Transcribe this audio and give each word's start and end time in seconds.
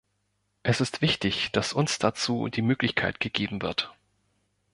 Es 0.63 0.81
ist 0.81 1.03
wichtig, 1.03 1.51
dass 1.51 1.73
uns 1.73 1.99
dazu 1.99 2.47
die 2.47 2.63
Möglichkeit 2.63 3.19
gegen 3.19 3.61
wird. 3.61 3.93